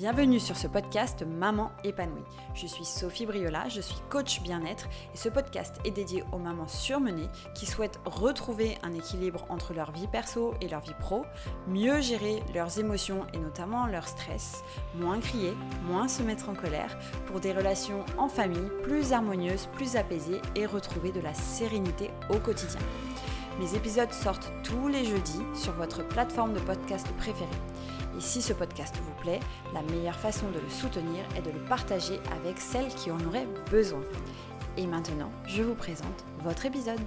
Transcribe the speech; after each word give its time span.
Bienvenue 0.00 0.40
sur 0.40 0.56
ce 0.56 0.66
podcast 0.66 1.26
Maman 1.26 1.72
épanouie. 1.84 2.24
Je 2.54 2.66
suis 2.66 2.86
Sophie 2.86 3.26
Briola, 3.26 3.68
je 3.68 3.82
suis 3.82 4.00
coach 4.08 4.40
bien-être 4.40 4.88
et 5.12 5.16
ce 5.18 5.28
podcast 5.28 5.76
est 5.84 5.90
dédié 5.90 6.24
aux 6.32 6.38
mamans 6.38 6.68
surmenées 6.68 7.28
qui 7.54 7.66
souhaitent 7.66 8.00
retrouver 8.06 8.78
un 8.82 8.94
équilibre 8.94 9.44
entre 9.50 9.74
leur 9.74 9.92
vie 9.92 10.06
perso 10.06 10.54
et 10.62 10.68
leur 10.68 10.80
vie 10.80 10.94
pro, 11.00 11.26
mieux 11.68 12.00
gérer 12.00 12.42
leurs 12.54 12.78
émotions 12.78 13.26
et 13.34 13.38
notamment 13.38 13.84
leur 13.84 14.08
stress, 14.08 14.64
moins 14.94 15.20
crier, 15.20 15.52
moins 15.84 16.08
se 16.08 16.22
mettre 16.22 16.48
en 16.48 16.54
colère 16.54 16.98
pour 17.26 17.40
des 17.40 17.52
relations 17.52 18.02
en 18.16 18.30
famille 18.30 18.70
plus 18.82 19.12
harmonieuses, 19.12 19.68
plus 19.74 19.96
apaisées 19.96 20.40
et 20.56 20.64
retrouver 20.64 21.12
de 21.12 21.20
la 21.20 21.34
sérénité 21.34 22.10
au 22.30 22.38
quotidien. 22.38 22.80
Mes 23.58 23.74
épisodes 23.74 24.14
sortent 24.14 24.50
tous 24.62 24.88
les 24.88 25.04
jeudis 25.04 25.44
sur 25.52 25.74
votre 25.74 26.08
plateforme 26.08 26.54
de 26.54 26.60
podcast 26.60 27.06
préférée. 27.18 27.44
Et 28.16 28.20
si 28.20 28.42
ce 28.42 28.52
podcast 28.52 28.94
vous 28.96 29.22
plaît, 29.22 29.40
la 29.72 29.82
meilleure 29.82 30.18
façon 30.18 30.48
de 30.50 30.58
le 30.58 30.68
soutenir 30.68 31.24
est 31.36 31.42
de 31.42 31.50
le 31.50 31.64
partager 31.66 32.18
avec 32.32 32.58
celles 32.58 32.88
qui 32.94 33.10
en 33.10 33.20
auraient 33.20 33.46
besoin. 33.70 34.02
Et 34.76 34.86
maintenant, 34.86 35.30
je 35.46 35.62
vous 35.62 35.74
présente 35.74 36.24
votre 36.40 36.66
épisode. 36.66 36.98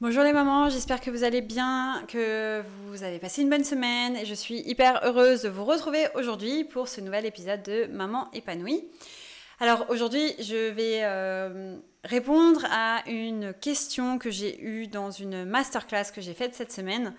Bonjour 0.00 0.24
les 0.24 0.32
mamans, 0.32 0.68
j'espère 0.68 1.00
que 1.00 1.10
vous 1.10 1.22
allez 1.22 1.40
bien, 1.40 2.04
que 2.08 2.62
vous 2.88 3.04
avez 3.04 3.18
passé 3.20 3.42
une 3.42 3.48
bonne 3.48 3.64
semaine 3.64 4.18
je 4.24 4.34
suis 4.34 4.60
hyper 4.68 5.00
heureuse 5.04 5.42
de 5.42 5.48
vous 5.48 5.64
retrouver 5.64 6.08
aujourd'hui 6.14 6.64
pour 6.64 6.88
ce 6.88 7.00
nouvel 7.00 7.26
épisode 7.26 7.62
de 7.62 7.86
Maman 7.86 8.28
épanouie. 8.32 8.84
Alors 9.60 9.86
aujourd'hui, 9.88 10.34
je 10.40 10.72
vais 10.72 11.00
euh, 11.04 11.78
répondre 12.02 12.66
à 12.70 13.08
une 13.08 13.54
question 13.54 14.18
que 14.18 14.30
j'ai 14.30 14.60
eue 14.60 14.88
dans 14.88 15.12
une 15.12 15.44
masterclass 15.44 16.10
que 16.12 16.20
j'ai 16.20 16.34
faite 16.34 16.54
cette 16.54 16.72
semaine. 16.72 17.14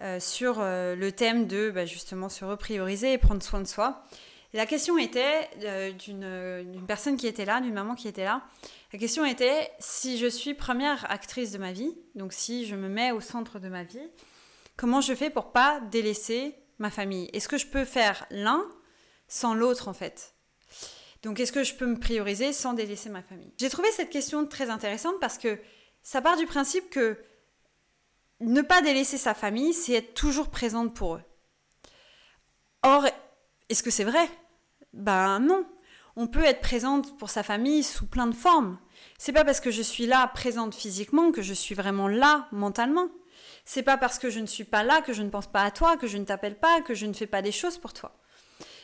Euh, 0.00 0.20
sur 0.20 0.60
euh, 0.60 0.94
le 0.94 1.10
thème 1.10 1.48
de 1.48 1.72
bah, 1.72 1.84
justement 1.84 2.28
se 2.28 2.44
reprioriser 2.44 3.14
et 3.14 3.18
prendre 3.18 3.42
soin 3.42 3.60
de 3.60 3.66
soi. 3.66 4.04
la 4.52 4.64
question 4.64 4.96
était 4.96 5.50
euh, 5.64 5.90
d'une 5.90 6.86
personne 6.86 7.16
qui 7.16 7.26
était 7.26 7.44
là, 7.44 7.60
d'une 7.60 7.74
maman 7.74 7.96
qui 7.96 8.06
était 8.06 8.22
là. 8.22 8.44
La 8.92 9.00
question 9.00 9.24
était 9.24 9.68
si 9.80 10.16
je 10.16 10.28
suis 10.28 10.54
première 10.54 11.10
actrice 11.10 11.50
de 11.50 11.58
ma 11.58 11.72
vie, 11.72 11.92
donc 12.14 12.32
si 12.32 12.64
je 12.64 12.76
me 12.76 12.88
mets 12.88 13.10
au 13.10 13.20
centre 13.20 13.58
de 13.58 13.68
ma 13.68 13.82
vie, 13.82 14.08
comment 14.76 15.00
je 15.00 15.14
fais 15.14 15.30
pour 15.30 15.50
pas 15.50 15.80
délaisser 15.90 16.54
ma 16.78 16.90
famille? 16.90 17.28
Est-ce 17.32 17.48
que 17.48 17.58
je 17.58 17.66
peux 17.66 17.84
faire 17.84 18.24
l'un 18.30 18.64
sans 19.26 19.52
l'autre 19.52 19.88
en 19.88 19.94
fait? 19.94 20.34
Donc, 21.24 21.40
est-ce 21.40 21.50
que 21.50 21.64
je 21.64 21.74
peux 21.74 21.86
me 21.86 21.98
prioriser 21.98 22.52
sans 22.52 22.72
délaisser 22.72 23.08
ma 23.08 23.22
famille? 23.22 23.52
J'ai 23.58 23.68
trouvé 23.68 23.90
cette 23.90 24.10
question 24.10 24.46
très 24.46 24.70
intéressante 24.70 25.16
parce 25.20 25.38
que 25.38 25.58
ça 26.04 26.22
part 26.22 26.36
du 26.36 26.46
principe 26.46 26.88
que 26.88 27.18
ne 28.40 28.62
pas 28.62 28.82
délaisser 28.82 29.18
sa 29.18 29.34
famille, 29.34 29.72
c'est 29.72 29.94
être 29.94 30.14
toujours 30.14 30.50
présente 30.50 30.94
pour 30.94 31.16
eux. 31.16 31.22
Or, 32.82 33.06
est-ce 33.68 33.82
que 33.82 33.90
c'est 33.90 34.04
vrai? 34.04 34.28
Ben 34.92 35.40
non. 35.40 35.66
On 36.16 36.26
peut 36.26 36.44
être 36.44 36.60
présente 36.60 37.16
pour 37.18 37.30
sa 37.30 37.42
famille 37.42 37.84
sous 37.84 38.06
plein 38.06 38.26
de 38.26 38.34
formes. 38.34 38.78
C'est 39.18 39.32
pas 39.32 39.44
parce 39.44 39.60
que 39.60 39.70
je 39.70 39.82
suis 39.82 40.06
là 40.06 40.26
présente 40.28 40.74
physiquement 40.74 41.30
que 41.30 41.42
je 41.42 41.54
suis 41.54 41.74
vraiment 41.74 42.08
là 42.08 42.48
mentalement. 42.50 43.08
C'est 43.64 43.82
pas 43.82 43.96
parce 43.96 44.18
que 44.18 44.30
je 44.30 44.40
ne 44.40 44.46
suis 44.46 44.64
pas 44.64 44.82
là 44.82 45.00
que 45.00 45.12
je 45.12 45.22
ne 45.22 45.30
pense 45.30 45.46
pas 45.46 45.62
à 45.62 45.70
toi, 45.70 45.96
que 45.96 46.06
je 46.06 46.16
ne 46.16 46.24
t'appelle 46.24 46.58
pas, 46.58 46.80
que 46.80 46.94
je 46.94 47.06
ne 47.06 47.12
fais 47.12 47.26
pas 47.26 47.42
des 47.42 47.52
choses 47.52 47.78
pour 47.78 47.92
toi. 47.92 48.16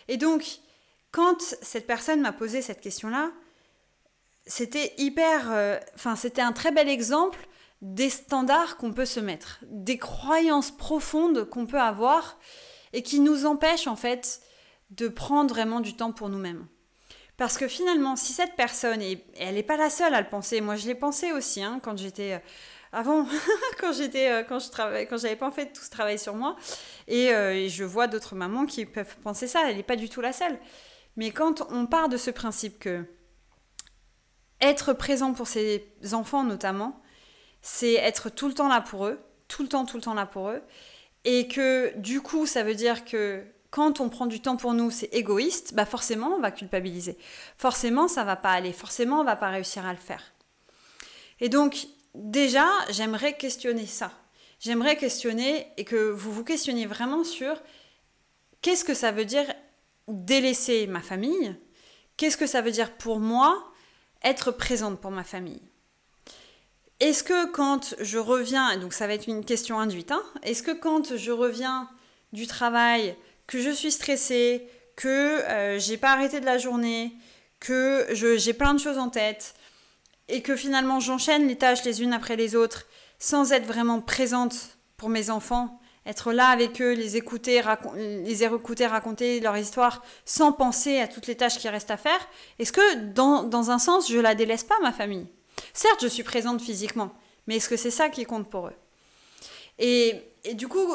Et 0.06 0.16
donc, 0.16 0.58
quand 1.10 1.40
cette 1.40 1.86
personne 1.86 2.20
m'a 2.20 2.32
posé 2.32 2.62
cette 2.62 2.80
question-là, 2.80 3.32
c'était 4.46 4.92
hyper. 4.98 5.50
Euh, 5.50 5.78
enfin, 5.94 6.16
c'était 6.16 6.42
un 6.42 6.52
très 6.52 6.70
bel 6.70 6.88
exemple 6.88 7.38
des 7.84 8.08
standards 8.08 8.78
qu'on 8.78 8.94
peut 8.94 9.04
se 9.04 9.20
mettre, 9.20 9.60
des 9.68 9.98
croyances 9.98 10.70
profondes 10.70 11.44
qu'on 11.44 11.66
peut 11.66 11.80
avoir 11.80 12.38
et 12.94 13.02
qui 13.02 13.20
nous 13.20 13.44
empêchent 13.44 13.88
en 13.88 13.94
fait 13.94 14.40
de 14.88 15.06
prendre 15.06 15.52
vraiment 15.52 15.80
du 15.80 15.94
temps 15.94 16.10
pour 16.10 16.30
nous-mêmes. 16.30 16.66
Parce 17.36 17.58
que 17.58 17.68
finalement, 17.68 18.16
si 18.16 18.32
cette 18.32 18.56
personne, 18.56 19.02
et 19.02 19.22
elle 19.36 19.56
n'est 19.56 19.62
pas 19.62 19.76
la 19.76 19.90
seule 19.90 20.14
à 20.14 20.22
le 20.22 20.28
penser, 20.28 20.62
moi 20.62 20.76
je 20.76 20.86
l'ai 20.86 20.94
pensé 20.94 21.32
aussi 21.32 21.62
hein, 21.62 21.78
quand 21.82 21.98
j'étais... 21.98 22.32
Euh, 22.32 22.38
avant, 22.90 23.26
quand 23.80 23.92
j'étais, 23.92 24.30
euh, 24.30 24.44
quand 24.44 24.60
je 24.60 24.70
travaillais, 24.70 25.06
quand 25.06 25.18
j'avais 25.18 25.36
pas 25.36 25.48
en 25.48 25.52
fait 25.52 25.72
tout 25.72 25.82
ce 25.82 25.90
travail 25.90 26.18
sur 26.18 26.34
moi, 26.36 26.56
euh, 27.10 27.50
et, 27.50 27.68
je 27.68 27.84
vois 27.84 28.06
d'autres 28.06 28.34
mamans 28.34 28.64
qui 28.64 28.86
peuvent 28.86 29.16
penser 29.22 29.46
ça, 29.46 29.68
elle 29.68 29.76
n'est 29.76 29.82
pas 29.82 29.96
du 29.96 30.08
tout 30.08 30.22
la 30.22 30.32
seule. 30.32 30.58
Mais 31.16 31.32
quand 31.32 31.66
on 31.70 31.86
part 31.86 32.08
de 32.08 32.16
ce 32.16 32.30
principe 32.30 32.78
que 32.78 33.04
être 34.62 34.94
présent 34.94 35.34
pour 35.34 35.48
ses 35.48 35.84
enfants 36.12 36.44
notamment, 36.44 37.02
c'est 37.64 37.94
être 37.94 38.28
tout 38.28 38.46
le 38.46 38.52
temps 38.52 38.68
là 38.68 38.82
pour 38.82 39.06
eux, 39.06 39.18
tout 39.48 39.62
le 39.62 39.68
temps, 39.68 39.86
tout 39.86 39.96
le 39.96 40.02
temps 40.02 40.12
là 40.12 40.26
pour 40.26 40.50
eux. 40.50 40.60
Et 41.24 41.48
que 41.48 41.96
du 41.96 42.20
coup, 42.20 42.44
ça 42.44 42.62
veut 42.62 42.74
dire 42.74 43.06
que 43.06 43.42
quand 43.70 44.00
on 44.00 44.10
prend 44.10 44.26
du 44.26 44.40
temps 44.40 44.58
pour 44.58 44.74
nous, 44.74 44.90
c'est 44.90 45.08
égoïste, 45.14 45.72
bah 45.74 45.86
forcément, 45.86 46.34
on 46.36 46.40
va 46.40 46.50
culpabiliser. 46.50 47.16
Forcément, 47.56 48.06
ça 48.06 48.22
va 48.22 48.36
pas 48.36 48.52
aller. 48.52 48.74
Forcément, 48.74 49.20
on 49.20 49.24
va 49.24 49.34
pas 49.34 49.48
réussir 49.48 49.86
à 49.86 49.94
le 49.94 49.98
faire. 49.98 50.34
Et 51.40 51.48
donc, 51.48 51.86
déjà, 52.14 52.68
j'aimerais 52.90 53.34
questionner 53.38 53.86
ça. 53.86 54.12
J'aimerais 54.60 54.96
questionner 54.96 55.66
et 55.78 55.84
que 55.84 56.10
vous 56.10 56.32
vous 56.32 56.44
questionniez 56.44 56.84
vraiment 56.84 57.24
sur 57.24 57.56
qu'est-ce 58.60 58.84
que 58.84 58.94
ça 58.94 59.10
veut 59.10 59.24
dire 59.24 59.46
délaisser 60.06 60.86
ma 60.86 61.00
famille? 61.00 61.56
Qu'est-ce 62.18 62.36
que 62.36 62.46
ça 62.46 62.60
veut 62.60 62.72
dire 62.72 62.92
pour 62.92 63.20
moi 63.20 63.72
être 64.22 64.52
présente 64.52 65.00
pour 65.00 65.10
ma 65.10 65.24
famille? 65.24 65.62
Est-ce 67.04 67.22
que 67.22 67.50
quand 67.50 67.94
je 68.00 68.16
reviens, 68.16 68.78
donc 68.78 68.94
ça 68.94 69.06
va 69.06 69.12
être 69.12 69.28
une 69.28 69.44
question 69.44 69.78
induite, 69.78 70.10
hein, 70.10 70.22
est-ce 70.42 70.62
que 70.62 70.70
quand 70.70 71.18
je 71.18 71.32
reviens 71.32 71.86
du 72.32 72.46
travail, 72.46 73.14
que 73.46 73.60
je 73.60 73.68
suis 73.68 73.92
stressée, 73.92 74.66
que 74.96 75.42
euh, 75.42 75.78
j'ai 75.78 75.98
pas 75.98 76.12
arrêté 76.12 76.40
de 76.40 76.46
la 76.46 76.56
journée, 76.56 77.12
que 77.60 78.06
j'ai 78.12 78.54
plein 78.54 78.72
de 78.72 78.80
choses 78.80 78.96
en 78.96 79.10
tête, 79.10 79.54
et 80.28 80.40
que 80.40 80.56
finalement 80.56 80.98
j'enchaîne 80.98 81.46
les 81.46 81.56
tâches 81.56 81.84
les 81.84 82.02
unes 82.02 82.14
après 82.14 82.36
les 82.36 82.56
autres, 82.56 82.86
sans 83.18 83.52
être 83.52 83.66
vraiment 83.66 84.00
présente 84.00 84.78
pour 84.96 85.10
mes 85.10 85.28
enfants, 85.28 85.78
être 86.06 86.32
là 86.32 86.46
avec 86.46 86.80
eux, 86.80 86.94
les 86.94 87.18
écouter, 87.18 87.60
les 88.24 88.86
raconter 88.86 89.40
leur 89.40 89.58
histoire, 89.58 90.02
sans 90.24 90.52
penser 90.52 91.00
à 91.00 91.06
toutes 91.06 91.26
les 91.26 91.36
tâches 91.36 91.58
qui 91.58 91.68
restent 91.68 91.90
à 91.90 91.98
faire, 91.98 92.26
est-ce 92.58 92.72
que 92.72 93.12
dans, 93.12 93.42
dans 93.42 93.70
un 93.70 93.78
sens 93.78 94.10
je 94.10 94.18
la 94.18 94.34
délaisse 94.34 94.64
pas 94.64 94.80
ma 94.80 94.92
famille? 94.92 95.26
Certes, 95.74 96.02
je 96.02 96.06
suis 96.06 96.22
présente 96.22 96.62
physiquement, 96.62 97.12
mais 97.46 97.56
est-ce 97.56 97.68
que 97.68 97.76
c'est 97.76 97.90
ça 97.90 98.08
qui 98.08 98.24
compte 98.24 98.48
pour 98.48 98.68
eux? 98.68 98.76
Et, 99.80 100.22
du 100.54 100.68
coup, 100.68 100.86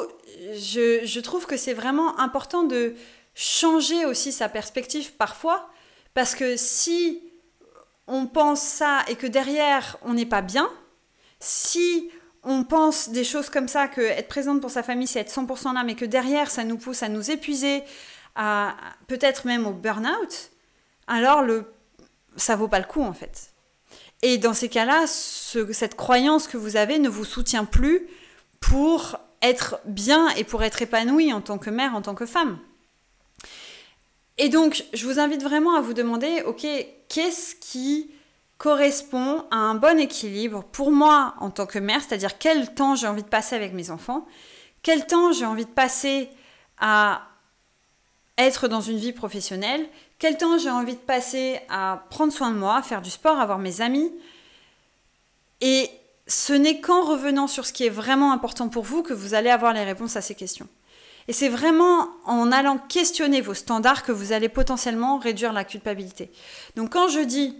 je, 0.54 1.20
trouve 1.20 1.46
que 1.46 1.58
c'est 1.58 1.74
vraiment 1.74 2.18
important 2.18 2.62
de 2.62 2.94
changer 3.34 4.06
aussi 4.06 4.32
sa 4.32 4.48
perspective 4.48 5.12
parfois, 5.12 5.68
parce 6.14 6.34
que 6.34 6.56
si 6.56 7.22
on 8.06 8.26
pense 8.26 8.60
ça 8.60 9.04
et 9.08 9.14
que 9.14 9.26
derrière 9.26 9.98
on 10.02 10.14
n'est 10.14 10.26
pas 10.26 10.42
bien, 10.42 10.68
si 11.38 12.10
on 12.42 12.64
pense 12.64 13.10
des 13.10 13.22
choses 13.22 13.50
comme 13.50 13.68
ça, 13.68 13.86
que 13.86 14.00
être 14.00 14.28
présente 14.28 14.60
pour 14.60 14.70
sa 14.70 14.82
famille 14.82 15.06
c'est 15.06 15.20
être 15.20 15.32
100% 15.32 15.74
là, 15.74 15.84
mais 15.84 15.94
que 15.94 16.06
derrière 16.06 16.50
ça 16.50 16.64
nous 16.64 16.78
pousse 16.78 17.02
à 17.02 17.08
nous 17.08 17.30
épuiser, 17.30 17.84
à 18.34 18.74
peut-être 19.06 19.46
même 19.46 19.66
au 19.66 19.72
burn-out, 19.72 20.50
alors 21.06 21.42
le, 21.42 21.72
ça 22.36 22.56
vaut 22.56 22.68
pas 22.68 22.80
le 22.80 22.86
coup 22.86 23.02
en 23.02 23.12
fait. 23.12 23.49
Et 24.22 24.38
dans 24.38 24.54
ces 24.54 24.68
cas-là, 24.68 25.06
cette 25.06 25.94
croyance 25.96 26.46
que 26.46 26.56
vous 26.56 26.76
avez 26.76 26.98
ne 26.98 27.08
vous 27.08 27.24
soutient 27.24 27.64
plus 27.64 28.06
pour 28.60 29.16
être 29.42 29.80
bien 29.86 30.28
et 30.30 30.44
pour 30.44 30.62
être 30.62 30.82
épanouie 30.82 31.32
en 31.32 31.40
tant 31.40 31.58
que 31.58 31.70
mère, 31.70 31.94
en 31.94 32.02
tant 32.02 32.14
que 32.14 32.26
femme. 32.26 32.58
Et 34.36 34.48
donc, 34.48 34.84
je 34.92 35.06
vous 35.06 35.18
invite 35.18 35.42
vraiment 35.42 35.74
à 35.74 35.80
vous 35.80 35.94
demander, 35.94 36.42
ok, 36.46 36.66
qu'est-ce 37.08 37.54
qui 37.56 38.10
correspond 38.58 39.44
à 39.50 39.56
un 39.56 39.74
bon 39.74 39.98
équilibre 39.98 40.64
pour 40.64 40.92
moi 40.92 41.34
en 41.40 41.50
tant 41.50 41.64
que 41.64 41.78
mère, 41.78 42.02
c'est-à-dire 42.02 42.38
quel 42.38 42.74
temps 42.74 42.94
j'ai 42.94 43.06
envie 43.06 43.22
de 43.22 43.28
passer 43.28 43.56
avec 43.56 43.72
mes 43.72 43.90
enfants, 43.90 44.26
quel 44.82 45.06
temps 45.06 45.32
j'ai 45.32 45.46
envie 45.46 45.64
de 45.64 45.70
passer 45.70 46.28
à 46.78 47.29
être 48.44 48.68
dans 48.68 48.80
une 48.80 48.98
vie 48.98 49.12
professionnelle, 49.12 49.86
quel 50.18 50.36
temps 50.36 50.58
j'ai 50.58 50.70
envie 50.70 50.94
de 50.94 51.00
passer 51.00 51.60
à 51.68 52.04
prendre 52.10 52.32
soin 52.32 52.50
de 52.50 52.56
moi, 52.56 52.76
à 52.76 52.82
faire 52.82 53.02
du 53.02 53.10
sport, 53.10 53.38
à 53.38 53.46
voir 53.46 53.58
mes 53.58 53.80
amis. 53.80 54.12
Et 55.60 55.90
ce 56.26 56.52
n'est 56.52 56.80
qu'en 56.80 57.02
revenant 57.04 57.46
sur 57.46 57.66
ce 57.66 57.72
qui 57.72 57.84
est 57.84 57.90
vraiment 57.90 58.32
important 58.32 58.68
pour 58.68 58.84
vous 58.84 59.02
que 59.02 59.12
vous 59.12 59.34
allez 59.34 59.50
avoir 59.50 59.72
les 59.72 59.84
réponses 59.84 60.16
à 60.16 60.20
ces 60.20 60.34
questions. 60.34 60.68
Et 61.28 61.32
c'est 61.32 61.48
vraiment 61.48 62.08
en 62.24 62.50
allant 62.50 62.78
questionner 62.78 63.40
vos 63.40 63.54
standards 63.54 64.02
que 64.02 64.12
vous 64.12 64.32
allez 64.32 64.48
potentiellement 64.48 65.18
réduire 65.18 65.52
la 65.52 65.64
culpabilité. 65.64 66.30
Donc 66.76 66.92
quand 66.92 67.08
je 67.08 67.20
dis 67.20 67.56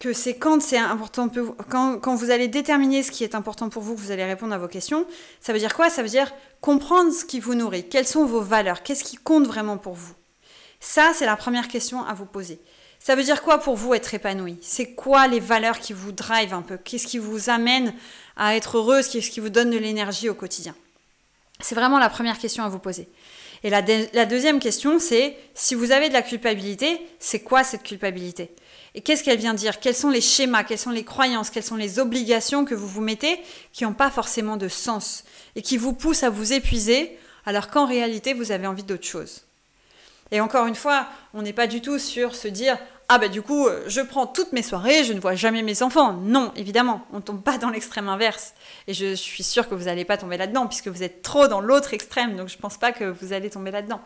que 0.00 0.14
c'est 0.14 0.34
quand 0.34 0.60
c'est 0.60 0.78
important 0.78 1.30
quand, 1.68 1.98
quand 2.00 2.14
vous 2.16 2.30
allez 2.30 2.48
déterminer 2.48 3.02
ce 3.02 3.12
qui 3.12 3.22
est 3.22 3.34
important 3.34 3.68
pour 3.68 3.82
vous 3.82 3.94
que 3.94 4.00
vous 4.00 4.10
allez 4.10 4.24
répondre 4.24 4.54
à 4.54 4.58
vos 4.58 4.66
questions, 4.66 5.06
ça 5.40 5.52
veut 5.52 5.58
dire 5.58 5.74
quoi? 5.74 5.90
Ça 5.90 6.02
veut 6.02 6.08
dire 6.08 6.32
comprendre 6.60 7.12
ce 7.12 7.24
qui 7.24 7.38
vous 7.38 7.54
nourrit, 7.54 7.86
quelles 7.86 8.06
sont 8.06 8.24
vos 8.24 8.40
valeurs, 8.40 8.82
qu'est-ce 8.82 9.04
qui 9.04 9.16
compte 9.16 9.46
vraiment 9.46 9.76
pour 9.76 9.92
vous? 9.92 10.14
Ça, 10.80 11.12
c'est 11.14 11.26
la 11.26 11.36
première 11.36 11.68
question 11.68 12.02
à 12.02 12.14
vous 12.14 12.24
poser. 12.24 12.58
Ça 12.98 13.14
veut 13.14 13.22
dire 13.22 13.42
quoi 13.42 13.58
pour 13.58 13.76
vous 13.76 13.92
être 13.92 14.12
épanoui? 14.12 14.58
C'est 14.62 14.94
quoi 14.94 15.26
les 15.26 15.40
valeurs 15.40 15.78
qui 15.78 15.92
vous 15.92 16.12
drive 16.12 16.54
un 16.54 16.62
peu? 16.62 16.78
Qu'est-ce 16.78 17.06
qui 17.06 17.18
vous 17.18 17.50
amène 17.50 17.94
à 18.36 18.56
être 18.56 18.78
heureuse 18.78 19.08
Qu'est-ce 19.08 19.30
qui 19.30 19.40
vous 19.40 19.50
donne 19.50 19.70
de 19.70 19.78
l'énergie 19.78 20.30
au 20.30 20.34
quotidien? 20.34 20.74
C'est 21.60 21.74
vraiment 21.74 21.98
la 21.98 22.08
première 22.08 22.38
question 22.38 22.64
à 22.64 22.68
vous 22.70 22.78
poser. 22.78 23.08
Et 23.62 23.68
la, 23.68 23.82
la 24.14 24.24
deuxième 24.24 24.60
question, 24.60 24.98
c'est 24.98 25.36
si 25.52 25.74
vous 25.74 25.92
avez 25.92 26.08
de 26.08 26.14
la 26.14 26.22
culpabilité, 26.22 27.00
c'est 27.18 27.40
quoi 27.40 27.64
cette 27.64 27.82
culpabilité? 27.82 28.54
Et 28.94 29.00
qu'est-ce 29.02 29.22
qu'elle 29.22 29.38
vient 29.38 29.54
dire? 29.54 29.80
Quels 29.80 29.94
sont 29.94 30.10
les 30.10 30.20
schémas? 30.20 30.64
Quelles 30.64 30.78
sont 30.78 30.90
les 30.90 31.04
croyances? 31.04 31.50
Quelles 31.50 31.64
sont 31.64 31.76
les 31.76 31.98
obligations 31.98 32.64
que 32.64 32.74
vous 32.74 32.88
vous 32.88 33.00
mettez 33.00 33.40
qui 33.72 33.84
n'ont 33.84 33.92
pas 33.92 34.10
forcément 34.10 34.56
de 34.56 34.68
sens 34.68 35.24
et 35.56 35.62
qui 35.62 35.76
vous 35.76 35.92
poussent 35.92 36.24
à 36.24 36.30
vous 36.30 36.52
épuiser 36.52 37.16
alors 37.46 37.68
qu'en 37.68 37.86
réalité, 37.86 38.34
vous 38.34 38.52
avez 38.52 38.66
envie 38.66 38.82
d'autre 38.82 39.06
chose? 39.06 39.42
Et 40.32 40.40
encore 40.40 40.66
une 40.66 40.74
fois, 40.74 41.06
on 41.34 41.42
n'est 41.42 41.52
pas 41.52 41.66
du 41.66 41.80
tout 41.80 41.98
sur 41.98 42.34
se 42.34 42.48
dire 42.48 42.78
ah 43.12 43.18
bah 43.18 43.26
du 43.26 43.42
coup, 43.42 43.66
euh, 43.66 43.82
je 43.88 44.00
prends 44.00 44.28
toutes 44.28 44.52
mes 44.52 44.62
soirées, 44.62 45.02
je 45.02 45.12
ne 45.12 45.18
vois 45.18 45.34
jamais 45.34 45.62
mes 45.62 45.82
enfants. 45.82 46.12
Non, 46.12 46.52
évidemment, 46.54 47.04
on 47.12 47.16
ne 47.16 47.22
tombe 47.22 47.42
pas 47.42 47.58
dans 47.58 47.68
l'extrême 47.68 48.08
inverse. 48.08 48.54
Et 48.86 48.94
je 48.94 49.16
suis 49.16 49.42
sûre 49.42 49.68
que 49.68 49.74
vous 49.74 49.86
n'allez 49.86 50.04
pas 50.04 50.16
tomber 50.16 50.36
là-dedans, 50.36 50.68
puisque 50.68 50.86
vous 50.86 51.02
êtes 51.02 51.20
trop 51.20 51.48
dans 51.48 51.60
l'autre 51.60 51.92
extrême, 51.92 52.36
donc 52.36 52.48
je 52.48 52.56
ne 52.56 52.60
pense 52.60 52.76
pas 52.76 52.92
que 52.92 53.02
vous 53.02 53.32
allez 53.32 53.50
tomber 53.50 53.72
là-dedans. 53.72 54.00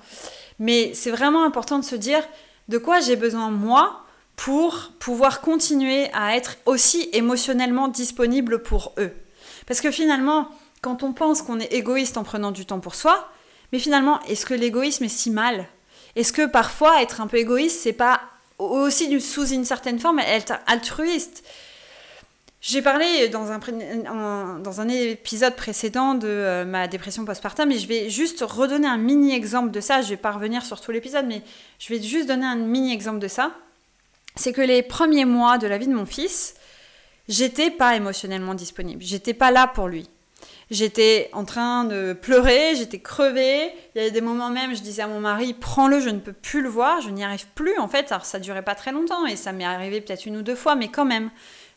Mais 0.59 0.95
c'est 0.95 1.11
vraiment 1.11 1.45
important 1.45 1.79
de 1.79 1.85
se 1.85 1.97
dire 1.97 2.23
de 2.69 2.79
quoi 2.79 3.01
j'ai 3.01 3.17
besoin 3.17 3.51
moi 3.51 4.04
pour 4.37 4.93
pouvoir 4.99 5.41
continuer 5.41 6.09
à 6.13 6.37
être 6.37 6.57
aussi 6.67 7.09
émotionnellement 7.13 7.89
disponible 7.89 8.63
pour 8.63 8.93
eux. 8.99 9.13
Parce 9.67 9.81
que 9.81 9.91
finalement, 9.91 10.49
quand 10.83 11.03
on 11.03 11.13
pense 11.13 11.43
qu'on 11.43 11.61
est 11.61 11.73
égoïste 11.73 12.19
en 12.19 12.25
prenant 12.25 12.51
du 12.51 12.67
temps 12.67 12.81
pour 12.81 12.95
soi, 12.95 13.31
mais 13.73 13.79
finalement, 13.79 14.21
est-ce 14.23 14.45
que 14.47 14.55
l'égoïsme 14.55 15.05
est 15.05 15.09
si 15.09 15.31
mal? 15.31 15.67
Est-ce 16.17 16.33
que 16.33 16.47
parfois 16.47 17.03
être 17.03 17.21
un 17.21 17.27
peu 17.27 17.39
égoïste, 17.39 17.81
c'est 17.81 17.93
pas 17.93 18.21
aussi 18.59 19.21
sous 19.21 19.49
une 19.49 19.65
certaine 19.65 19.99
forme 19.99 20.21
être 20.21 20.55
altruiste? 20.67 21.45
J'ai 22.61 22.81
parlé 22.81 23.29
dans 23.29 23.51
un, 23.51 24.89
épisode 24.89 25.55
précédent 25.55 26.15
de 26.15 26.29
euh, 26.29 26.65
ma 26.65 26.89
dépression 26.89 27.27
postpartum, 27.27 27.69
mais 27.69 27.79
je 27.79 27.87
vais 27.87 28.09
juste 28.09 28.41
redonner 28.41 28.87
un 28.87 28.97
mini 28.97 29.35
exemple 29.35 29.71
de 29.71 29.81
ça. 29.81 30.01
Je 30.01 30.09
vais 30.09 30.17
pas 30.17 30.33
revenir 30.33 30.65
sur 30.65 30.81
tout 30.81 30.91
l'épisode, 30.91 31.27
mais 31.27 31.43
je 31.79 31.93
vais 31.93 32.03
juste 32.03 32.27
donner 32.27 32.47
un 32.47 32.57
mini 32.57 32.95
exemple 32.95 33.19
de 33.19 33.29
ça. 33.29 33.53
C'est 34.37 34.53
que 34.53 34.61
les 34.61 34.83
premiers 34.83 35.25
mois 35.25 35.59
de 35.59 35.67
la 35.67 35.79
vie 35.79 35.87
de 35.87 35.95
mon 35.95 36.07
fils, 36.07 36.55
j'étais 37.29 37.71
pas 37.71 37.97
émotionnellement 37.97 38.55
disponible. 38.55 39.03
J'étais 39.03 39.35
pas 39.35 39.51
là 39.51 39.67
pour 39.67 39.89
lui. 39.89 40.09
J'étais 40.71 41.29
en 41.33 41.45
train 41.45 41.85
de 41.85 42.15
pleurer, 42.15 42.75
j'étais 42.75 42.99
crevée. 42.99 43.71
Il 43.95 43.99
y 43.99 44.01
avait 44.01 44.11
des 44.11 44.21
moments 44.21 44.51
même, 44.51 44.75
je 44.75 44.81
disais 44.81 45.03
à 45.03 45.07
mon 45.07 45.21
mari, 45.21 45.55
prends-le, 45.55 46.01
je 46.01 46.09
ne 46.09 46.19
peux 46.19 46.33
plus 46.33 46.63
le 46.63 46.69
voir, 46.69 47.01
je 47.01 47.11
n'y 47.11 47.23
arrive 47.23 47.47
plus 47.55 47.79
en 47.79 47.87
fait. 47.87 48.11
Alors 48.11 48.25
ça 48.25 48.39
durait 48.39 48.63
pas 48.63 48.75
très 48.75 48.91
longtemps 48.91 49.27
et 49.27 49.37
ça 49.37 49.53
m'est 49.53 49.65
arrivé 49.65 50.01
peut-être 50.01 50.27
une 50.27 50.37
ou 50.39 50.43
deux 50.43 50.55
fois, 50.57 50.75
mais 50.75 50.89
quand 50.89 51.05
même, 51.05 51.31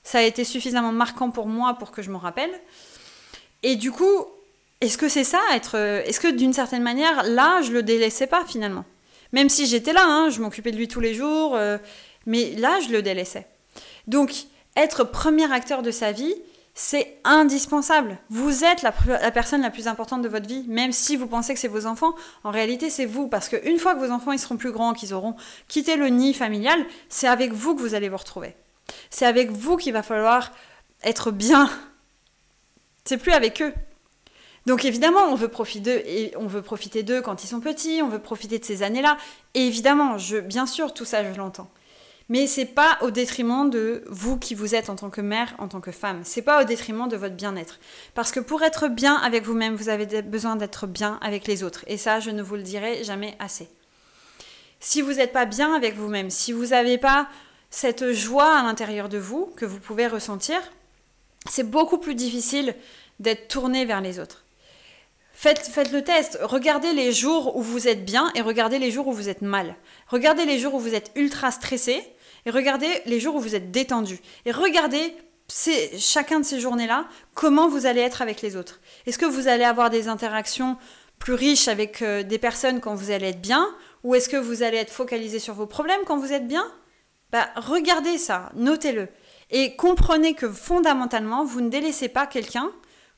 ça 0.03 0.19
a 0.19 0.21
été 0.21 0.43
suffisamment 0.43 0.91
marquant 0.91 1.31
pour 1.31 1.47
moi 1.47 1.73
pour 1.75 1.91
que 1.91 2.01
je 2.01 2.09
me 2.09 2.17
rappelle. 2.17 2.51
Et 3.61 3.75
du 3.75 3.91
coup, 3.91 4.25
est-ce 4.79 4.97
que 4.97 5.09
c'est 5.09 5.23
ça 5.23 5.41
être 5.53 5.75
Est-ce 5.75 6.19
que 6.19 6.31
d'une 6.31 6.53
certaine 6.53 6.83
manière, 6.83 7.23
là, 7.23 7.61
je 7.61 7.71
le 7.71 7.83
délaissais 7.83 8.27
pas 8.27 8.45
finalement? 8.45 8.85
Même 9.33 9.49
si 9.49 9.65
j'étais 9.65 9.93
là, 9.93 10.05
hein, 10.05 10.29
je 10.29 10.39
m'occupais 10.39 10.71
de 10.71 10.77
lui 10.77 10.87
tous 10.87 11.01
les 11.01 11.13
jours, 11.13 11.55
euh, 11.55 11.77
mais 12.27 12.51
là, 12.51 12.79
je 12.81 12.89
le 12.89 13.01
délaissais. 13.01 13.47
Donc, 14.05 14.31
être 14.75 15.03
premier 15.03 15.51
acteur 15.51 15.81
de 15.81 15.89
sa 15.89 16.11
vie, 16.11 16.35
c'est 16.75 17.17
indispensable. 17.23 18.19
Vous 18.29 18.63
êtes 18.63 18.83
la, 18.83 18.91
personne 19.31 19.63
la 19.63 19.71
plus 19.71 19.87
importante 19.87 20.21
de 20.21 20.29
votre 20.29 20.47
vie, 20.47 20.63
même 20.67 20.91
si 20.91 21.15
vous 21.15 21.25
pensez 21.25 21.55
que 21.55 21.59
c'est 21.59 21.67
vos 21.67 21.87
enfants. 21.87 22.13
En 22.43 22.51
réalité, 22.51 22.91
c'est 22.91 23.05
vous, 23.05 23.27
parce 23.27 23.49
qu'une 23.49 23.79
fois 23.79 23.95
que 23.95 23.99
vos 23.99 24.11
enfants 24.11 24.31
ils 24.31 24.39
seront 24.39 24.57
plus 24.57 24.71
grands, 24.71 24.93
qu'ils 24.93 25.15
auront 25.15 25.35
quitté 25.67 25.95
le 25.95 26.09
nid 26.09 26.35
familial, 26.35 26.85
c'est 27.09 27.27
avec 27.27 27.51
vous 27.51 27.73
que 27.73 27.81
vous 27.81 27.95
allez 27.95 28.09
vous 28.09 28.17
retrouver. 28.17 28.55
C'est 29.09 29.25
avec 29.25 29.49
vous 29.49 29.75
qu'il 29.75 29.93
va 29.93 30.03
falloir 30.03 30.51
être 31.03 31.31
bien. 31.31 31.67
C'est 33.05 33.17
plus 33.17 33.31
avec 33.31 33.61
eux. 33.63 33.73
Donc 34.67 34.85
évidemment, 34.85 35.21
on 35.31 35.35
veut 35.35 35.47
profiter 35.47 35.79
d'eux, 35.79 36.03
et 36.05 36.33
on 36.37 36.45
veut 36.45 36.61
profiter 36.61 37.01
d'eux 37.01 37.21
quand 37.21 37.43
ils 37.43 37.47
sont 37.47 37.61
petits, 37.61 38.01
on 38.03 38.09
veut 38.09 38.19
profiter 38.19 38.59
de 38.59 38.65
ces 38.65 38.83
années-là. 38.83 39.17
Et 39.55 39.65
évidemment, 39.65 40.19
je, 40.19 40.37
bien 40.37 40.67
sûr, 40.67 40.93
tout 40.93 41.05
ça, 41.05 41.23
je 41.23 41.37
l'entends. 41.37 41.71
Mais 42.29 42.45
c'est 42.45 42.65
pas 42.65 42.97
au 43.01 43.09
détriment 43.09 43.69
de 43.69 44.03
vous 44.07 44.37
qui 44.37 44.53
vous 44.53 44.75
êtes 44.75 44.89
en 44.89 44.95
tant 44.95 45.09
que 45.09 45.21
mère, 45.21 45.55
en 45.59 45.69
tant 45.69 45.79
que 45.79 45.91
femme. 45.91 46.21
C'est 46.23 46.41
pas 46.41 46.61
au 46.61 46.65
détriment 46.65 47.07
de 47.07 47.15
votre 47.15 47.35
bien-être. 47.35 47.79
Parce 48.15 48.31
que 48.31 48.41
pour 48.41 48.63
être 48.63 48.89
bien 48.89 49.15
avec 49.15 49.45
vous-même, 49.45 49.75
vous 49.75 49.87
avez 49.87 50.21
besoin 50.21 50.57
d'être 50.57 50.87
bien 50.87 51.19
avec 51.21 51.47
les 51.47 51.63
autres. 51.63 51.85
Et 51.87 51.97
ça, 51.97 52.19
je 52.19 52.31
ne 52.31 52.41
vous 52.41 52.55
le 52.55 52.63
dirai 52.63 53.03
jamais 53.05 53.35
assez. 53.39 53.69
Si 54.79 55.01
vous 55.01 55.13
n'êtes 55.13 55.31
pas 55.31 55.45
bien 55.45 55.73
avec 55.73 55.95
vous-même, 55.95 56.29
si 56.29 56.51
vous 56.51 56.67
n'avez 56.67 56.97
pas 56.97 57.29
cette 57.69 58.11
joie 58.11 58.57
à 58.57 58.63
l'intérieur 58.63 59.07
de 59.07 59.17
vous 59.17 59.45
que 59.55 59.65
vous 59.65 59.79
pouvez 59.79 60.07
ressentir, 60.07 60.59
c'est 61.49 61.69
beaucoup 61.69 61.97
plus 61.97 62.15
difficile 62.15 62.75
d'être 63.19 63.47
tourné 63.47 63.85
vers 63.85 64.01
les 64.01 64.19
autres. 64.19 64.43
Faites, 65.33 65.67
faites, 65.67 65.91
le 65.91 66.03
test. 66.03 66.39
Regardez 66.41 66.93
les 66.93 67.11
jours 67.13 67.55
où 67.55 67.61
vous 67.61 67.87
êtes 67.87 68.03
bien 68.03 68.31
et 68.35 68.41
regardez 68.41 68.79
les 68.79 68.91
jours 68.91 69.07
où 69.07 69.13
vous 69.13 69.29
êtes 69.29 69.43
mal. 69.43 69.75
Regardez 70.07 70.45
les 70.45 70.57
jours 70.57 70.73
où 70.73 70.79
vous 70.79 70.95
êtes 70.95 71.11
ultra 71.15 71.51
stressé 71.51 72.03
et 72.45 72.51
regardez 72.51 73.01
les 73.05 73.19
jours 73.19 73.35
où 73.35 73.39
vous 73.39 73.55
êtes 73.55 73.71
détendu. 73.71 74.19
Et 74.45 74.51
regardez 74.51 75.13
chacun 75.97 76.39
de 76.39 76.45
ces 76.45 76.59
journées-là, 76.59 77.07
comment 77.33 77.69
vous 77.69 77.85
allez 77.85 78.01
être 78.01 78.21
avec 78.21 78.41
les 78.41 78.55
autres. 78.55 78.79
Est-ce 79.05 79.17
que 79.17 79.25
vous 79.25 79.47
allez 79.47 79.63
avoir 79.63 79.89
des 79.89 80.07
interactions 80.07 80.77
plus 81.19 81.33
riches 81.33 81.67
avec 81.67 82.01
euh, 82.01 82.23
des 82.23 82.37
personnes 82.37 82.79
quand 82.79 82.95
vous 82.95 83.11
allez 83.11 83.27
être 83.27 83.41
bien 83.41 83.67
Ou 84.03 84.15
est-ce 84.15 84.29
que 84.29 84.37
vous 84.37 84.61
allez 84.63 84.77
être 84.77 84.91
focalisé 84.91 85.39
sur 85.39 85.53
vos 85.53 85.65
problèmes 85.65 86.01
quand 86.05 86.17
vous 86.17 86.33
êtes 86.33 86.47
bien? 86.47 86.65
Bah, 87.31 87.49
Regardez 87.55 88.17
ça, 88.17 88.51
notez-le. 88.55 89.07
Et 89.49 89.75
comprenez 89.75 90.33
que 90.33 90.49
fondamentalement, 90.49 91.45
vous 91.45 91.61
ne 91.61 91.69
délaissez 91.69 92.09
pas 92.09 92.27
quelqu'un 92.27 92.71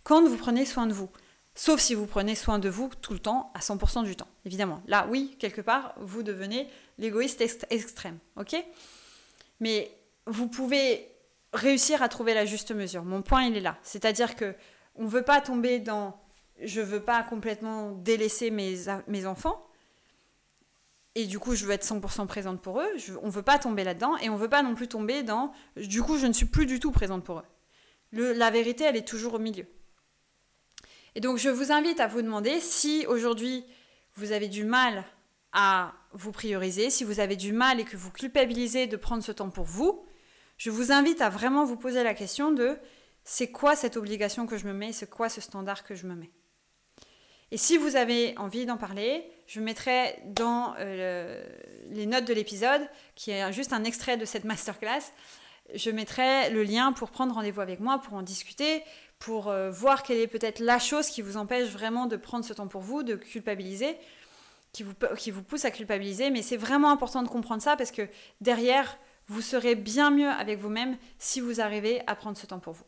quand 0.03 0.23
vous 0.23 0.37
prenez 0.37 0.65
soin 0.65 0.85
de 0.85 0.93
vous. 0.93 1.09
Sauf 1.55 1.79
si 1.81 1.93
vous 1.93 2.05
prenez 2.05 2.35
soin 2.35 2.59
de 2.59 2.69
vous 2.69 2.89
tout 3.01 3.13
le 3.13 3.19
temps, 3.19 3.51
à 3.53 3.59
100% 3.59 4.03
du 4.03 4.15
temps, 4.15 4.27
évidemment. 4.45 4.81
Là, 4.87 5.07
oui, 5.09 5.35
quelque 5.39 5.61
part, 5.61 5.93
vous 5.97 6.23
devenez 6.23 6.69
l'égoïste 6.99 7.41
extrême. 7.69 8.17
OK? 8.37 8.55
Mais 9.59 9.91
vous 10.25 10.47
pouvez 10.47 11.07
réussir 11.53 12.01
à 12.03 12.09
trouver 12.09 12.33
la 12.33 12.45
juste 12.45 12.71
mesure. 12.71 13.03
Mon 13.03 13.21
point, 13.21 13.43
il 13.43 13.57
est 13.57 13.61
là. 13.61 13.77
C'est-à-dire 13.81 14.35
que 14.35 14.55
on 14.95 15.03
ne 15.03 15.09
veut 15.09 15.23
pas 15.23 15.41
tomber 15.41 15.79
dans 15.79 16.19
je 16.61 16.81
veux 16.81 16.99
pas 16.99 17.23
complètement 17.23 17.91
délaisser 17.91 18.51
mes, 18.51 18.75
mes 19.07 19.25
enfants. 19.25 19.65
Et 21.15 21.25
du 21.25 21.39
coup, 21.39 21.55
je 21.55 21.65
veux 21.65 21.71
être 21.71 21.85
100% 21.85 22.27
présente 22.27 22.61
pour 22.61 22.81
eux. 22.81 22.89
on 23.21 23.27
ne 23.27 23.31
veut 23.31 23.41
pas 23.41 23.59
tomber 23.59 23.83
là-dedans. 23.83 24.17
Et 24.17 24.29
on 24.29 24.35
ne 24.35 24.39
veut 24.39 24.49
pas 24.49 24.61
non 24.61 24.75
plus 24.75 24.87
tomber 24.87 25.23
dans 25.23 25.51
du 25.75 26.01
coup, 26.01 26.17
je 26.17 26.27
ne 26.27 26.33
suis 26.33 26.45
plus 26.45 26.65
du 26.65 26.79
tout 26.79 26.91
présente 26.91 27.23
pour 27.23 27.39
eux. 27.39 27.45
la 28.11 28.51
vérité, 28.51 28.83
elle 28.83 28.95
est 28.95 29.07
toujours 29.07 29.35
au 29.35 29.39
milieu. 29.39 29.65
Et 31.15 31.21
donc, 31.21 31.37
je 31.37 31.49
vous 31.49 31.71
invite 31.71 31.99
à 31.99 32.07
vous 32.07 32.21
demander 32.21 32.59
si 32.59 33.05
aujourd'hui, 33.07 33.65
vous 34.15 34.31
avez 34.31 34.47
du 34.47 34.63
mal 34.63 35.03
à 35.53 35.93
vous 36.13 36.31
prioriser, 36.31 36.89
si 36.89 37.03
vous 37.03 37.19
avez 37.19 37.35
du 37.35 37.53
mal 37.53 37.79
et 37.79 37.85
que 37.85 37.97
vous 37.97 38.11
culpabilisez 38.11 38.87
de 38.87 38.97
prendre 38.97 39.23
ce 39.23 39.31
temps 39.31 39.49
pour 39.49 39.65
vous, 39.65 40.05
je 40.57 40.69
vous 40.69 40.91
invite 40.91 41.21
à 41.21 41.29
vraiment 41.29 41.65
vous 41.65 41.77
poser 41.77 42.03
la 42.03 42.13
question 42.13 42.51
de 42.51 42.77
c'est 43.23 43.51
quoi 43.51 43.75
cette 43.75 43.97
obligation 43.97 44.45
que 44.45 44.57
je 44.57 44.65
me 44.65 44.73
mets, 44.73 44.91
c'est 44.91 45.09
quoi 45.09 45.29
ce 45.29 45.41
standard 45.41 45.83
que 45.83 45.95
je 45.95 46.05
me 46.05 46.15
mets. 46.15 46.31
Et 47.51 47.57
si 47.57 47.77
vous 47.77 47.95
avez 47.95 48.37
envie 48.37 48.65
d'en 48.65 48.77
parler, 48.77 49.23
je 49.47 49.59
mettrai 49.59 50.19
dans 50.25 50.75
euh, 50.77 51.43
les 51.89 52.05
notes 52.05 52.25
de 52.25 52.33
l'épisode, 52.33 52.87
qui 53.15 53.31
est 53.31 53.51
juste 53.51 53.73
un 53.73 53.83
extrait 53.83 54.17
de 54.17 54.25
cette 54.25 54.43
masterclass, 54.45 55.01
je 55.73 55.91
mettrai 55.91 56.49
le 56.49 56.63
lien 56.63 56.93
pour 56.93 57.09
prendre 57.09 57.33
rendez-vous 57.33 57.61
avec 57.61 57.79
moi, 57.79 57.99
pour 57.99 58.13
en 58.13 58.21
discuter, 58.21 58.83
pour 59.17 59.47
euh, 59.47 59.69
voir 59.69 60.03
quelle 60.03 60.17
est 60.17 60.27
peut-être 60.27 60.59
la 60.59 60.79
chose 60.79 61.07
qui 61.07 61.21
vous 61.21 61.37
empêche 61.37 61.69
vraiment 61.69 62.05
de 62.05 62.17
prendre 62.17 62.45
ce 62.45 62.53
temps 62.53 62.67
pour 62.67 62.81
vous, 62.81 63.03
de 63.03 63.15
culpabiliser 63.15 63.97
qui 64.71 64.83
vous, 64.83 64.93
qui 65.17 65.31
vous 65.31 65.43
pousse 65.43 65.65
à 65.65 65.71
culpabiliser, 65.71 66.29
mais 66.29 66.41
c'est 66.41 66.57
vraiment 66.57 66.91
important 66.91 67.23
de 67.23 67.27
comprendre 67.27 67.61
ça 67.61 67.75
parce 67.75 67.91
que 67.91 68.07
derrière, 68.41 68.97
vous 69.27 69.41
serez 69.41 69.75
bien 69.75 70.11
mieux 70.11 70.29
avec 70.29 70.59
vous-même 70.59 70.97
si 71.17 71.39
vous 71.39 71.61
arrivez 71.61 72.01
à 72.07 72.15
prendre 72.15 72.37
ce 72.37 72.45
temps 72.45 72.59
pour 72.59 72.73
vous. 72.73 72.83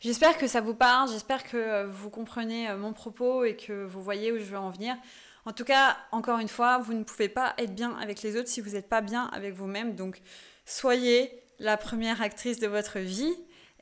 J'espère 0.00 0.36
que 0.36 0.48
ça 0.48 0.60
vous 0.60 0.74
parle, 0.74 1.08
j'espère 1.08 1.44
que 1.44 1.56
euh, 1.56 1.86
vous 1.86 2.10
comprenez 2.10 2.68
euh, 2.68 2.76
mon 2.76 2.92
propos 2.92 3.44
et 3.44 3.56
que 3.56 3.84
vous 3.84 4.02
voyez 4.02 4.32
où 4.32 4.38
je 4.38 4.44
veux 4.44 4.58
en 4.58 4.70
venir. 4.70 4.96
En 5.44 5.52
tout 5.52 5.64
cas, 5.64 5.96
encore 6.10 6.40
une 6.40 6.48
fois, 6.48 6.78
vous 6.78 6.92
ne 6.92 7.04
pouvez 7.04 7.28
pas 7.28 7.54
être 7.58 7.74
bien 7.74 7.96
avec 7.98 8.22
les 8.22 8.36
autres 8.36 8.48
si 8.48 8.60
vous 8.60 8.70
n'êtes 8.70 8.88
pas 8.88 9.00
bien 9.00 9.26
avec 9.32 9.54
vous-même. 9.54 9.94
Donc, 9.94 10.20
soyez 10.66 11.32
la 11.60 11.76
première 11.76 12.20
actrice 12.20 12.58
de 12.58 12.66
votre 12.66 12.98
vie. 12.98 13.32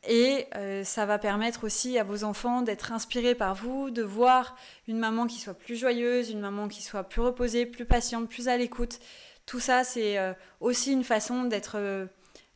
Et 0.09 0.47
euh, 0.57 0.83
ça 0.83 1.05
va 1.05 1.19
permettre 1.19 1.65
aussi 1.65 1.99
à 1.99 2.05
vos 2.05 2.25
enfants 2.25 2.63
d'être 2.63 2.93
inspirés 2.93 3.35
par 3.35 3.55
vous, 3.55 3.91
de 3.91 4.03
voir 4.03 4.57
une 4.89 4.99
maman 4.99 5.27
qui 5.27 5.39
soit 5.39 5.55
plus 5.55 5.77
joyeuse, 5.77 6.31
une 6.31 6.41
maman 6.41 6.69
qui 6.69 6.83
soit 6.83 7.05
plus 7.05 7.21
reposée, 7.21 7.67
plus 7.67 7.85
patiente, 7.85 8.29
plus 8.29 8.49
à 8.49 8.57
l'écoute. 8.57 8.99
Tout 9.45 9.61
ça, 9.61 9.85
c'est 9.85 10.19
euh, 10.19 10.33
aussi 10.61 10.93
une 10.93 11.05
façon 11.05 11.45
d'être 11.45 11.77
euh, 11.77 12.07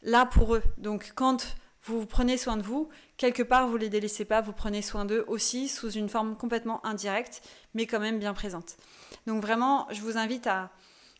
là 0.02 0.24
pour 0.24 0.54
eux. 0.54 0.62
Donc 0.78 1.12
quand 1.14 1.56
vous 1.82 2.06
prenez 2.06 2.38
soin 2.38 2.56
de 2.56 2.62
vous, 2.62 2.88
quelque 3.18 3.42
part, 3.42 3.68
vous 3.68 3.74
ne 3.74 3.82
les 3.82 3.90
délaissez 3.90 4.24
pas, 4.24 4.40
vous 4.40 4.54
prenez 4.54 4.80
soin 4.80 5.04
d'eux 5.04 5.24
aussi 5.28 5.68
sous 5.68 5.90
une 5.90 6.08
forme 6.08 6.38
complètement 6.38 6.84
indirecte, 6.86 7.42
mais 7.74 7.86
quand 7.86 8.00
même 8.00 8.18
bien 8.18 8.32
présente. 8.32 8.78
Donc 9.26 9.42
vraiment, 9.42 9.86
je 9.90 10.00
vous 10.00 10.16
invite 10.16 10.46
à, 10.46 10.70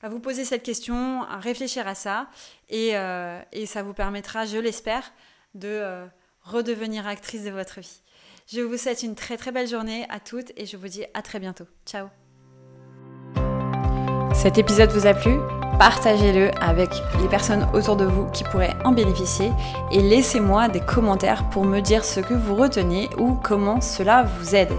vous 0.02 0.21
poser 0.21 0.47
cette 0.47 0.62
question, 0.62 1.23
à 1.23 1.38
réfléchir 1.38 1.87
à 1.87 1.95
ça, 1.95 2.28
et, 2.69 2.93
et 3.52 3.66
ça 3.66 3.83
vous 3.83 3.95
permettra, 3.95 4.45
je 4.45 4.59
l'espère, 4.59 5.11
de 5.55 5.69
euh, 5.69 6.07
redevenir 6.43 7.07
actrice 7.07 7.45
de 7.45 7.51
votre 7.51 7.81
vie. 7.81 8.03
Je 8.47 8.61
vous 8.61 8.77
souhaite 8.77 9.03
une 9.03 9.15
très 9.15 9.37
très 9.37 9.53
belle 9.53 9.69
journée 9.69 10.07
à 10.11 10.21
toutes 10.21 10.53
et 10.57 10.67
je 10.67 10.77
vous 10.77 10.89
dis 10.89 11.05
à 11.15 11.23
très 11.23 11.41
bientôt. 11.41 11.67
Ciao 11.87 12.09
Cet 14.35 14.59
épisode 14.59 14.91
vous 14.91 15.07
a 15.07 15.15
plu? 15.15 15.39
Partagez-le 15.78 16.50
avec 16.62 16.90
les 17.21 17.28
personnes 17.28 17.66
autour 17.73 17.97
de 17.97 18.04
vous 18.04 18.26
qui 18.33 18.45
pourraient 18.45 18.75
en 18.85 18.93
bénéficier 18.93 19.52
et 19.90 20.00
laissez-moi 20.00 20.69
des 20.69 20.81
commentaires 20.81 21.49
pour 21.50 21.64
me 21.64 21.81
dire 21.81 22.04
ce 22.04 22.21
que 22.21 22.35
vous 22.35 22.54
retenez 22.54 23.09
ou 23.19 23.35
comment 23.35 23.81
cela 23.81 24.23
vous 24.23 24.54
aide. 24.54 24.73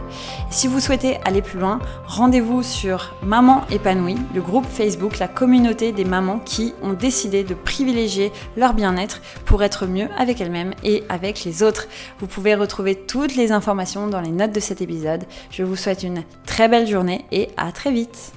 si 0.49 0.67
vous 0.67 0.79
souhaitez 0.79 1.17
aller 1.25 1.41
plus 1.41 1.59
loin, 1.59 1.79
rendez-vous 2.05 2.63
sur 2.63 3.13
Maman 3.23 3.61
épanouie, 3.71 4.17
le 4.33 4.41
groupe 4.41 4.65
Facebook, 4.65 5.19
la 5.19 5.27
communauté 5.27 5.91
des 5.91 6.05
mamans 6.05 6.39
qui 6.39 6.73
ont 6.81 6.93
décidé 6.93 7.43
de 7.43 7.53
privilégier 7.53 8.31
leur 8.55 8.73
bien-être 8.73 9.21
pour 9.45 9.63
être 9.63 9.85
mieux 9.85 10.07
avec 10.17 10.41
elles-mêmes 10.41 10.73
et 10.83 11.03
avec 11.09 11.43
les 11.43 11.63
autres. 11.63 11.87
Vous 12.19 12.27
pouvez 12.27 12.55
retrouver 12.55 12.95
toutes 12.95 13.35
les 13.35 13.51
informations 13.51 14.07
dans 14.07 14.21
les 14.21 14.31
notes 14.31 14.53
de 14.53 14.59
cet 14.59 14.81
épisode. 14.81 15.25
Je 15.49 15.63
vous 15.63 15.75
souhaite 15.75 16.03
une 16.03 16.23
très 16.45 16.67
belle 16.67 16.87
journée 16.87 17.25
et 17.31 17.49
à 17.57 17.71
très 17.71 17.91
vite. 17.91 18.33